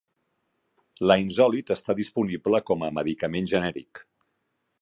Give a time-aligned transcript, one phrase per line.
[1.11, 4.07] Linezolid està disponible com a medicament genèric.